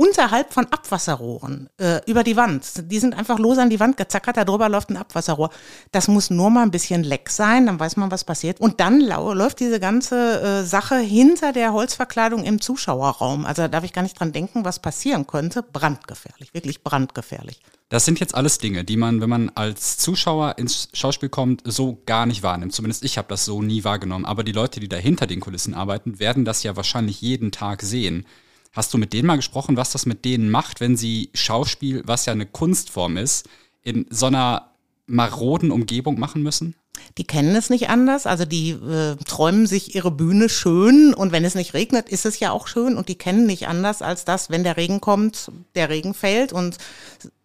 unterhalb 0.00 0.54
von 0.54 0.64
Abwasserrohren 0.70 1.68
äh, 1.76 2.00
über 2.06 2.24
die 2.24 2.34
Wand. 2.34 2.90
Die 2.90 2.98
sind 2.98 3.12
einfach 3.12 3.38
los 3.38 3.58
an 3.58 3.68
die 3.68 3.80
Wand 3.80 3.98
gezackert, 3.98 4.38
da 4.38 4.46
drüber 4.46 4.70
läuft 4.70 4.88
ein 4.88 4.96
Abwasserrohr. 4.96 5.50
Das 5.92 6.08
muss 6.08 6.30
nur 6.30 6.48
mal 6.48 6.62
ein 6.62 6.70
bisschen 6.70 7.04
leck 7.04 7.28
sein, 7.28 7.66
dann 7.66 7.78
weiß 7.78 7.98
man, 7.98 8.10
was 8.10 8.24
passiert. 8.24 8.60
Und 8.60 8.80
dann 8.80 9.00
läuft 9.00 9.60
diese 9.60 9.78
ganze 9.78 10.40
äh, 10.40 10.64
Sache 10.64 10.96
hinter 10.96 11.52
der 11.52 11.74
Holzverkleidung 11.74 12.44
im 12.44 12.62
Zuschauerraum. 12.62 13.44
Also 13.44 13.60
da 13.60 13.68
darf 13.68 13.84
ich 13.84 13.92
gar 13.92 14.00
nicht 14.00 14.18
dran 14.18 14.32
denken, 14.32 14.64
was 14.64 14.78
passieren 14.78 15.26
könnte. 15.26 15.62
Brandgefährlich, 15.62 16.54
wirklich 16.54 16.82
brandgefährlich. 16.82 17.60
Das 17.90 18.06
sind 18.06 18.20
jetzt 18.20 18.34
alles 18.34 18.56
Dinge, 18.56 18.84
die 18.84 18.96
man, 18.96 19.20
wenn 19.20 19.28
man 19.28 19.50
als 19.54 19.98
Zuschauer 19.98 20.56
ins 20.56 20.88
Schauspiel 20.94 21.28
kommt, 21.28 21.60
so 21.66 22.00
gar 22.06 22.24
nicht 22.24 22.42
wahrnimmt. 22.42 22.72
Zumindest 22.72 23.04
ich 23.04 23.18
habe 23.18 23.28
das 23.28 23.44
so 23.44 23.60
nie 23.60 23.84
wahrgenommen. 23.84 24.24
Aber 24.24 24.44
die 24.44 24.52
Leute, 24.52 24.80
die 24.80 24.88
da 24.88 24.96
hinter 24.96 25.26
den 25.26 25.40
Kulissen 25.40 25.74
arbeiten, 25.74 26.18
werden 26.18 26.46
das 26.46 26.62
ja 26.62 26.74
wahrscheinlich 26.76 27.20
jeden 27.20 27.52
Tag 27.52 27.82
sehen. 27.82 28.24
Hast 28.72 28.94
du 28.94 28.98
mit 28.98 29.12
denen 29.12 29.26
mal 29.26 29.36
gesprochen, 29.36 29.76
was 29.76 29.92
das 29.92 30.06
mit 30.06 30.24
denen 30.24 30.50
macht, 30.50 30.80
wenn 30.80 30.96
sie 30.96 31.30
Schauspiel, 31.34 32.02
was 32.06 32.26
ja 32.26 32.32
eine 32.32 32.46
Kunstform 32.46 33.16
ist, 33.16 33.48
in 33.82 34.06
so 34.10 34.26
einer 34.26 34.70
maroden 35.06 35.70
Umgebung 35.70 36.20
machen 36.20 36.42
müssen? 36.42 36.76
Die 37.18 37.24
kennen 37.24 37.56
es 37.56 37.70
nicht 37.70 37.88
anders, 37.88 38.26
also 38.26 38.44
die 38.44 38.70
äh, 38.70 39.16
träumen 39.26 39.66
sich 39.66 39.94
ihre 39.94 40.10
Bühne 40.10 40.48
schön 40.48 41.12
und 41.14 41.32
wenn 41.32 41.44
es 41.44 41.54
nicht 41.54 41.74
regnet, 41.74 42.08
ist 42.08 42.24
es 42.24 42.40
ja 42.40 42.50
auch 42.52 42.66
schön 42.66 42.96
und 42.96 43.08
die 43.08 43.16
kennen 43.16 43.46
nicht 43.46 43.68
anders 43.68 44.00
als 44.00 44.24
das, 44.24 44.50
wenn 44.50 44.64
der 44.64 44.76
Regen 44.76 45.00
kommt, 45.00 45.50
der 45.74 45.88
Regen 45.88 46.14
fällt 46.14 46.52
und 46.52 46.78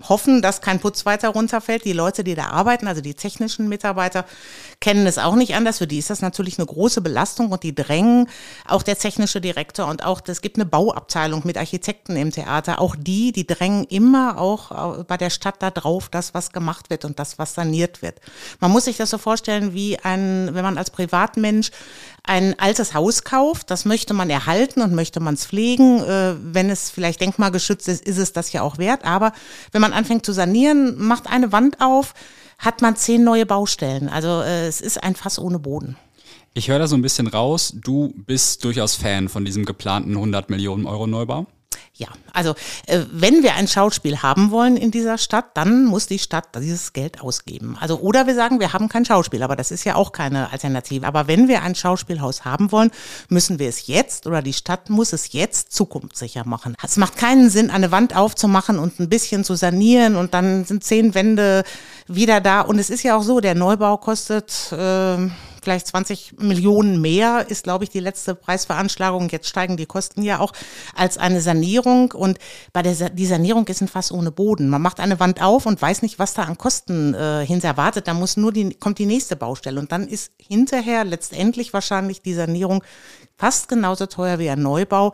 hoffen, 0.07 0.41
dass 0.41 0.61
kein 0.61 0.79
Putz 0.79 1.05
weiter 1.05 1.29
runterfällt. 1.29 1.85
Die 1.85 1.93
Leute, 1.93 2.23
die 2.23 2.35
da 2.35 2.47
arbeiten, 2.47 2.87
also 2.87 3.01
die 3.01 3.13
technischen 3.13 3.67
Mitarbeiter, 3.67 4.25
kennen 4.79 5.07
es 5.07 5.17
auch 5.17 5.35
nicht 5.35 5.55
anders. 5.55 5.79
Für 5.79 5.87
die 5.87 5.99
ist 5.99 6.09
das 6.09 6.21
natürlich 6.21 6.59
eine 6.59 6.67
große 6.67 7.01
Belastung 7.01 7.51
und 7.51 7.63
die 7.63 7.73
drängen, 7.73 8.27
auch 8.67 8.83
der 8.83 8.97
technische 8.97 9.41
Direktor 9.41 9.87
und 9.87 10.05
auch, 10.05 10.21
es 10.27 10.41
gibt 10.41 10.57
eine 10.57 10.65
Bauabteilung 10.65 11.41
mit 11.45 11.57
Architekten 11.57 12.15
im 12.15 12.31
Theater, 12.31 12.79
auch 12.79 12.95
die, 12.95 13.31
die 13.31 13.47
drängen 13.47 13.85
immer 13.85 14.37
auch 14.39 15.03
bei 15.05 15.17
der 15.17 15.29
Stadt 15.29 15.55
da 15.59 15.71
drauf, 15.71 16.09
dass 16.09 16.33
was 16.33 16.51
gemacht 16.51 16.89
wird 16.89 17.05
und 17.05 17.19
das, 17.19 17.39
was 17.39 17.55
saniert 17.55 18.01
wird. 18.01 18.19
Man 18.59 18.71
muss 18.71 18.85
sich 18.85 18.97
das 18.97 19.09
so 19.09 19.17
vorstellen, 19.17 19.34
wie 19.73 19.97
ein, 19.99 20.49
wenn 20.53 20.63
man 20.63 20.77
als 20.77 20.89
Privatmensch 20.89 21.71
ein 22.23 22.57
altes 22.59 22.93
Haus 22.93 23.23
kauft, 23.23 23.69
das 23.69 23.85
möchte 23.85 24.13
man 24.13 24.29
erhalten 24.29 24.81
und 24.81 24.93
möchte 24.93 25.19
man 25.19 25.35
es 25.35 25.45
pflegen. 25.45 26.01
Äh, 26.03 26.35
wenn 26.41 26.69
es 26.69 26.89
vielleicht 26.89 27.21
denkmalgeschützt 27.21 27.87
ist, 27.87 28.05
ist 28.05 28.17
es 28.17 28.33
das 28.33 28.51
ja 28.51 28.61
auch 28.61 28.77
wert. 28.77 29.05
Aber 29.05 29.31
wenn 29.71 29.81
man 29.81 29.93
anfängt 29.93 30.25
zu 30.25 30.33
sanieren, 30.33 30.95
macht 30.97 31.27
eine 31.27 31.51
Wand 31.51 31.81
auf, 31.81 32.13
hat 32.57 32.81
man 32.81 32.95
zehn 32.95 33.23
neue 33.23 33.45
Baustellen. 33.45 34.09
Also 34.09 34.41
äh, 34.41 34.67
es 34.67 34.81
ist 34.81 35.03
ein 35.03 35.15
Fass 35.15 35.39
ohne 35.39 35.59
Boden. 35.59 35.97
Ich 36.53 36.69
höre 36.69 36.79
da 36.79 36.87
so 36.87 36.95
ein 36.95 37.01
bisschen 37.01 37.27
raus, 37.27 37.73
du 37.75 38.13
bist 38.15 38.63
durchaus 38.63 38.95
Fan 38.95 39.27
von 39.27 39.43
diesem 39.43 39.65
geplanten 39.65 40.11
100 40.11 40.49
Millionen 40.49 40.85
Euro 40.85 41.05
Neubau. 41.05 41.47
Ja, 41.97 42.09
also 42.33 42.55
äh, 42.87 43.03
wenn 43.09 43.41
wir 43.41 43.55
ein 43.55 43.69
Schauspiel 43.69 44.21
haben 44.21 44.51
wollen 44.51 44.75
in 44.75 44.91
dieser 44.91 45.17
Stadt, 45.17 45.55
dann 45.55 45.85
muss 45.85 46.07
die 46.07 46.19
Stadt 46.19 46.49
dieses 46.57 46.91
Geld 46.91 47.21
ausgeben. 47.21 47.77
Also 47.79 47.99
oder 47.99 48.27
wir 48.27 48.35
sagen, 48.35 48.59
wir 48.59 48.73
haben 48.73 48.89
kein 48.89 49.05
Schauspiel, 49.05 49.41
aber 49.43 49.55
das 49.55 49.71
ist 49.71 49.85
ja 49.85 49.95
auch 49.95 50.11
keine 50.11 50.51
Alternative. 50.51 51.07
Aber 51.07 51.27
wenn 51.27 51.47
wir 51.47 51.63
ein 51.63 51.73
Schauspielhaus 51.73 52.43
haben 52.43 52.73
wollen, 52.73 52.91
müssen 53.29 53.59
wir 53.59 53.69
es 53.69 53.87
jetzt 53.87 54.27
oder 54.27 54.41
die 54.41 54.51
Stadt 54.51 54.89
muss 54.89 55.13
es 55.13 55.31
jetzt 55.31 55.71
zukunftssicher 55.71 56.45
machen. 56.45 56.75
Es 56.83 56.97
macht 56.97 57.15
keinen 57.15 57.49
Sinn, 57.49 57.69
eine 57.69 57.91
Wand 57.93 58.13
aufzumachen 58.13 58.77
und 58.77 58.99
ein 58.99 59.07
bisschen 59.07 59.45
zu 59.45 59.55
sanieren 59.55 60.17
und 60.17 60.33
dann 60.33 60.65
sind 60.65 60.83
zehn 60.83 61.15
Wände 61.15 61.63
wieder 62.07 62.41
da. 62.41 62.59
Und 62.59 62.77
es 62.77 62.89
ist 62.89 63.03
ja 63.03 63.15
auch 63.15 63.23
so, 63.23 63.39
der 63.39 63.55
Neubau 63.55 63.95
kostet 63.95 64.69
äh, 64.73 65.29
vielleicht 65.65 65.87
20 65.87 66.35
Millionen 66.39 67.01
mehr, 67.01 67.45
ist, 67.49 67.63
glaube 67.63 67.83
ich, 67.83 67.89
die 67.89 67.99
letzte 67.99 68.35
Preisveranschlagung. 68.35 69.29
Jetzt 69.29 69.49
steigen 69.49 69.75
die 69.75 69.87
Kosten 69.87 70.21
ja 70.21 70.39
auch 70.39 70.53
als 70.95 71.17
eine 71.17 71.41
Sanierung. 71.41 72.11
Und 72.13 72.37
bei 72.71 72.81
der 72.81 73.09
die 73.09 73.25
Sanierung 73.25 73.67
ist 73.67 73.81
ein 73.81 73.87
Fass 73.87 74.11
ohne 74.11 74.31
Boden. 74.31 74.69
Man 74.69 74.81
macht 74.81 74.99
eine 74.99 75.19
Wand 75.19 75.41
auf 75.41 75.65
und 75.65 75.81
weiß 75.81 76.03
nicht, 76.03 76.19
was 76.19 76.35
da 76.35 76.43
an 76.43 76.57
Kosten 76.57 77.13
äh, 77.13 77.45
hinter 77.45 77.75
wartet. 77.77 78.07
Da 78.07 78.13
muss 78.13 78.37
nur 78.37 78.53
die, 78.53 78.75
kommt 78.75 78.99
die 78.99 79.07
nächste 79.07 79.35
Baustelle. 79.35 79.79
Und 79.79 79.91
dann 79.91 80.07
ist 80.07 80.31
hinterher 80.37 81.03
letztendlich 81.03 81.73
wahrscheinlich 81.73 82.21
die 82.21 82.35
Sanierung 82.35 82.83
fast 83.35 83.67
genauso 83.67 84.05
teuer 84.05 84.39
wie 84.39 84.49
ein 84.49 84.61
Neubau. 84.61 85.13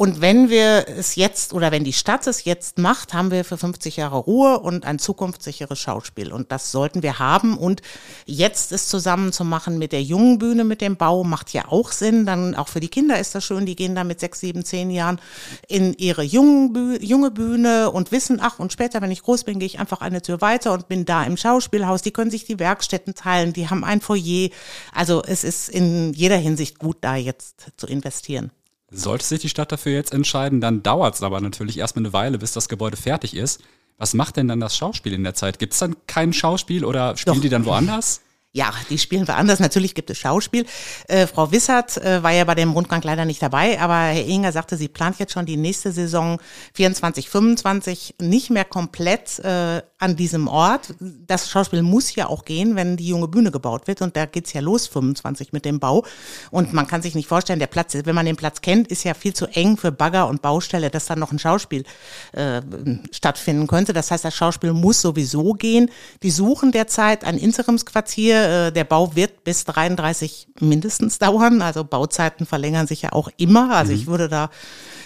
Und 0.00 0.22
wenn 0.22 0.48
wir 0.48 0.88
es 0.88 1.14
jetzt 1.16 1.52
oder 1.52 1.72
wenn 1.72 1.84
die 1.84 1.92
Stadt 1.92 2.26
es 2.26 2.44
jetzt 2.44 2.78
macht, 2.78 3.12
haben 3.12 3.30
wir 3.30 3.44
für 3.44 3.58
50 3.58 3.98
Jahre 3.98 4.16
Ruhe 4.16 4.58
und 4.58 4.86
ein 4.86 4.98
zukunftssicheres 4.98 5.78
Schauspiel. 5.78 6.32
Und 6.32 6.50
das 6.50 6.72
sollten 6.72 7.02
wir 7.02 7.18
haben. 7.18 7.58
Und 7.58 7.82
jetzt 8.24 8.72
es 8.72 8.88
zusammen 8.88 9.30
zu 9.30 9.44
machen 9.44 9.78
mit 9.78 9.92
der 9.92 10.02
jungen 10.02 10.38
Bühne, 10.38 10.64
mit 10.64 10.80
dem 10.80 10.96
Bau, 10.96 11.22
macht 11.22 11.52
ja 11.52 11.68
auch 11.68 11.92
Sinn. 11.92 12.24
Dann 12.24 12.54
auch 12.54 12.68
für 12.68 12.80
die 12.80 12.88
Kinder 12.88 13.20
ist 13.20 13.34
das 13.34 13.44
schön. 13.44 13.66
Die 13.66 13.76
gehen 13.76 13.94
da 13.94 14.02
mit 14.02 14.20
sechs, 14.20 14.40
sieben, 14.40 14.64
zehn 14.64 14.90
Jahren 14.90 15.20
in 15.68 15.92
ihre 15.92 16.22
junge 16.22 17.30
Bühne 17.30 17.90
und 17.90 18.10
wissen, 18.10 18.38
ach, 18.40 18.58
und 18.58 18.72
später, 18.72 19.02
wenn 19.02 19.10
ich 19.10 19.20
groß 19.20 19.44
bin, 19.44 19.58
gehe 19.58 19.66
ich 19.66 19.80
einfach 19.80 20.00
eine 20.00 20.22
Tür 20.22 20.40
weiter 20.40 20.72
und 20.72 20.88
bin 20.88 21.04
da 21.04 21.24
im 21.24 21.36
Schauspielhaus. 21.36 22.00
Die 22.00 22.10
können 22.10 22.30
sich 22.30 22.46
die 22.46 22.58
Werkstätten 22.58 23.14
teilen. 23.14 23.52
Die 23.52 23.68
haben 23.68 23.84
ein 23.84 24.00
Foyer. 24.00 24.48
Also 24.94 25.22
es 25.22 25.44
ist 25.44 25.68
in 25.68 26.14
jeder 26.14 26.38
Hinsicht 26.38 26.78
gut, 26.78 26.96
da 27.02 27.16
jetzt 27.16 27.66
zu 27.76 27.86
investieren. 27.86 28.50
Sollte 28.90 29.24
sich 29.24 29.40
die 29.40 29.48
Stadt 29.48 29.70
dafür 29.70 29.92
jetzt 29.92 30.12
entscheiden, 30.12 30.60
dann 30.60 30.82
dauert 30.82 31.14
es 31.14 31.22
aber 31.22 31.40
natürlich 31.40 31.78
erstmal 31.78 32.04
eine 32.04 32.12
Weile, 32.12 32.38
bis 32.38 32.52
das 32.52 32.68
Gebäude 32.68 32.96
fertig 32.96 33.36
ist. 33.36 33.60
Was 33.98 34.14
macht 34.14 34.36
denn 34.36 34.48
dann 34.48 34.60
das 34.60 34.76
Schauspiel 34.76 35.12
in 35.12 35.22
der 35.24 35.34
Zeit? 35.34 35.58
Gibt 35.58 35.74
es 35.74 35.78
dann 35.78 35.94
kein 36.06 36.32
Schauspiel 36.32 36.84
oder 36.84 37.16
spielen 37.16 37.36
Doch. 37.36 37.42
die 37.42 37.48
dann 37.50 37.66
woanders? 37.66 38.22
Ja, 38.52 38.72
die 38.88 38.98
spielen 38.98 39.28
wir 39.28 39.36
anders. 39.36 39.60
Natürlich 39.60 39.94
gibt 39.94 40.10
es 40.10 40.18
Schauspiel. 40.18 40.66
Äh, 41.06 41.28
Frau 41.28 41.52
Wissert 41.52 41.98
äh, 41.98 42.22
war 42.22 42.32
ja 42.32 42.42
bei 42.44 42.56
dem 42.56 42.72
Rundgang 42.72 43.00
leider 43.02 43.24
nicht 43.24 43.40
dabei, 43.40 43.80
aber 43.80 43.94
Herr 43.94 44.26
Inger 44.26 44.50
sagte, 44.50 44.76
sie 44.76 44.88
plant 44.88 45.20
jetzt 45.20 45.32
schon 45.32 45.46
die 45.46 45.56
nächste 45.56 45.92
Saison 45.92 46.40
24, 46.74 47.30
25 47.30 48.16
nicht 48.20 48.50
mehr 48.50 48.64
komplett 48.64 49.38
äh, 49.38 49.82
an 50.00 50.16
diesem 50.16 50.48
Ort. 50.48 50.94
Das 51.26 51.48
Schauspiel 51.50 51.82
muss 51.82 52.14
ja 52.14 52.26
auch 52.26 52.44
gehen, 52.44 52.74
wenn 52.74 52.96
die 52.96 53.06
junge 53.06 53.28
Bühne 53.28 53.50
gebaut 53.50 53.86
wird 53.86 54.02
und 54.02 54.16
da 54.16 54.26
geht's 54.26 54.52
ja 54.52 54.60
los 54.60 54.86
25 54.88 55.52
mit 55.52 55.64
dem 55.64 55.78
Bau. 55.78 56.04
Und 56.50 56.72
man 56.72 56.86
kann 56.86 57.02
sich 57.02 57.14
nicht 57.14 57.28
vorstellen, 57.28 57.58
der 57.58 57.66
Platz, 57.66 57.94
wenn 58.04 58.14
man 58.14 58.26
den 58.26 58.36
Platz 58.36 58.62
kennt, 58.62 58.88
ist 58.88 59.04
ja 59.04 59.14
viel 59.14 59.34
zu 59.34 59.46
eng 59.46 59.76
für 59.76 59.92
Bagger 59.92 60.26
und 60.28 60.42
Baustelle, 60.42 60.90
dass 60.90 61.06
dann 61.06 61.18
noch 61.18 61.32
ein 61.32 61.38
Schauspiel 61.38 61.84
äh, 62.32 62.62
stattfinden 63.12 63.66
könnte. 63.66 63.92
Das 63.92 64.10
heißt, 64.10 64.24
das 64.24 64.34
Schauspiel 64.34 64.72
muss 64.72 65.02
sowieso 65.02 65.52
gehen. 65.52 65.90
Die 66.22 66.30
suchen 66.30 66.72
derzeit 66.72 67.24
ein 67.24 67.36
Interimsquartier 67.36 68.68
äh, 68.68 68.72
der 68.72 68.84
Bau 68.84 69.14
wird 69.14 69.44
bis 69.44 69.64
33 69.66 70.48
mindestens 70.60 71.18
dauern. 71.18 71.60
Also 71.60 71.84
Bauzeiten 71.84 72.46
verlängern 72.46 72.86
sich 72.86 73.02
ja 73.02 73.12
auch 73.12 73.28
immer. 73.36 73.76
Also 73.76 73.92
mhm. 73.92 73.98
ich 73.98 74.06
würde 74.06 74.28
da, 74.28 74.50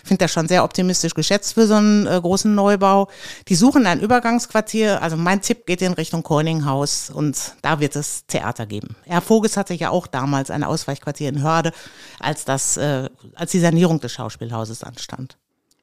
finde 0.05 0.25
das 0.25 0.33
schon 0.33 0.49
sehr 0.49 0.63
optimistisch 0.63 1.15
geschätzt 1.15 1.55
für 1.55 1.67
so 1.67 1.75
einen 1.75 2.07
äh, 2.07 2.21
großen 2.21 2.55
Neubau. 2.55 3.09
Die 3.49 3.55
suchen 3.55 3.87
ein 3.87 4.01
Übergangsquartier. 4.01 5.03
Also 5.03 5.17
mein 5.17 5.41
Tipp 5.41 5.67
geht 5.67 5.83
in 5.83 5.95
Richtung 5.95 6.23
Corninghaus 6.23 7.11
und 7.11 7.55
da 7.63 7.81
wird 7.81 7.97
es 7.97 8.27
Theater 8.27 8.67
geben. 8.67 8.97
Herr 9.05 9.21
Voges 9.21 9.57
hatte 9.57 9.75
ja 9.75 9.91
auch 9.91 10.07
damals 10.07 10.51
ein 10.51 10.63
Ausweichquartier 10.63 11.29
in 11.29 11.43
Hörde, 11.43 11.73
als 12.21 12.45
das, 12.45 12.77
äh, 12.77 13.09
als 13.35 13.51
die 13.51 13.61
Sanierung 13.61 14.01
des 14.01 14.13
Schauspielhauses 14.13 14.85
anstand. 14.85 15.37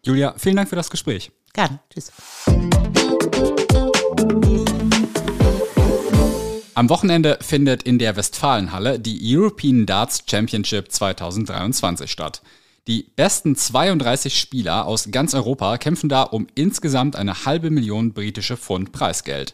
Julia, 0.03 0.33
vielen 0.37 0.55
Dank 0.55 0.69
für 0.69 0.75
das 0.75 0.89
Gespräch. 0.89 1.31
Gerne. 1.53 1.79
Tschüss. 1.93 2.11
Am 6.73 6.89
Wochenende 6.89 7.37
findet 7.41 7.83
in 7.83 7.99
der 7.99 8.15
Westfalenhalle 8.15 8.97
die 8.99 9.19
European 9.21 9.85
Darts 9.85 10.23
Championship 10.27 10.91
2023 10.91 12.09
statt. 12.09 12.41
Die 12.87 13.11
besten 13.15 13.55
32 13.55 14.39
Spieler 14.39 14.87
aus 14.87 15.09
ganz 15.11 15.33
Europa 15.35 15.77
kämpfen 15.77 16.09
da 16.09 16.23
um 16.23 16.47
insgesamt 16.55 17.15
eine 17.15 17.45
halbe 17.45 17.69
Million 17.69 18.13
britische 18.13 18.57
Pfund 18.57 18.91
Preisgeld. 18.91 19.53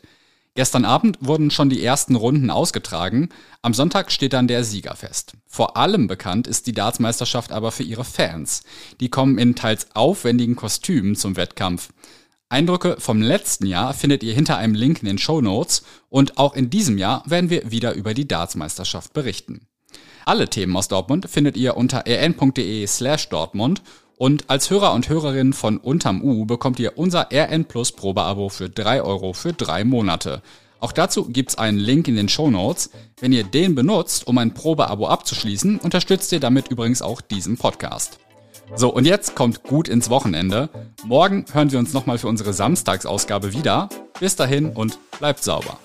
Gestern 0.55 0.85
Abend 0.85 1.19
wurden 1.21 1.51
schon 1.51 1.69
die 1.69 1.83
ersten 1.83 2.15
Runden 2.15 2.49
ausgetragen. 2.49 3.29
Am 3.61 3.75
Sonntag 3.75 4.11
steht 4.11 4.33
dann 4.33 4.47
der 4.47 4.63
Sieger 4.63 4.95
fest. 4.95 5.33
Vor 5.45 5.77
allem 5.77 6.07
bekannt 6.07 6.47
ist 6.47 6.65
die 6.65 6.71
Dartsmeisterschaft 6.71 7.51
aber 7.51 7.71
für 7.71 7.83
ihre 7.83 8.05
Fans. 8.05 8.63
Die 8.99 9.09
kommen 9.09 9.37
in 9.37 9.53
teils 9.53 9.87
aufwendigen 9.93 10.55
Kostümen 10.55 11.15
zum 11.15 11.35
Wettkampf. 11.35 11.89
Eindrücke 12.49 12.95
vom 12.97 13.21
letzten 13.21 13.67
Jahr 13.67 13.93
findet 13.93 14.23
ihr 14.23 14.33
hinter 14.33 14.57
einem 14.57 14.73
Link 14.73 15.01
in 15.03 15.07
den 15.07 15.17
Show 15.17 15.41
Notes 15.41 15.83
und 16.09 16.37
auch 16.37 16.55
in 16.55 16.69
diesem 16.69 16.97
Jahr 16.97 17.21
werden 17.27 17.49
wir 17.49 17.69
wieder 17.69 17.93
über 17.93 18.13
die 18.13 18.27
Dartsmeisterschaft 18.27 19.13
berichten. 19.13 19.67
Alle 20.27 20.49
Themen 20.49 20.75
aus 20.75 20.89
Dortmund 20.89 21.29
findet 21.29 21.55
ihr 21.55 21.77
unter 21.77 22.03
rn.de 22.05 22.85
slash 22.85 23.29
Dortmund 23.29 23.81
und 24.17 24.49
als 24.49 24.69
Hörer 24.69 24.93
und 24.93 25.07
Hörerin 25.07 25.53
von 25.53 25.77
Unterm 25.77 26.21
U 26.21 26.45
bekommt 26.45 26.79
ihr 26.79 26.97
unser 26.97 27.29
RN 27.31 27.63
Plus 27.63 27.93
Probeabo 27.93 28.49
für 28.49 28.69
drei 28.69 29.01
Euro 29.01 29.31
für 29.31 29.53
drei 29.53 29.85
Monate. 29.85 30.41
Auch 30.81 30.91
dazu 30.91 31.29
gibt's 31.29 31.57
einen 31.57 31.77
Link 31.77 32.09
in 32.09 32.17
den 32.17 32.27
Show 32.27 32.51
Notes. 32.51 32.89
Wenn 33.21 33.31
ihr 33.31 33.45
den 33.45 33.73
benutzt, 33.73 34.27
um 34.27 34.37
ein 34.37 34.53
Probeabo 34.53 35.07
abzuschließen, 35.07 35.79
unterstützt 35.79 36.29
ihr 36.33 36.41
damit 36.41 36.67
übrigens 36.67 37.01
auch 37.01 37.21
diesen 37.21 37.55
Podcast. 37.55 38.19
So, 38.75 38.93
und 38.93 39.05
jetzt 39.05 39.33
kommt 39.33 39.63
gut 39.63 39.87
ins 39.87 40.09
Wochenende. 40.09 40.67
Morgen 41.05 41.45
hören 41.53 41.71
wir 41.71 41.79
uns 41.79 41.93
nochmal 41.93 42.17
für 42.17 42.27
unsere 42.27 42.51
Samstagsausgabe 42.51 43.53
wieder. 43.53 43.87
Bis 44.19 44.35
dahin 44.35 44.71
und 44.71 44.99
bleibt 45.19 45.41
sauber. 45.41 45.79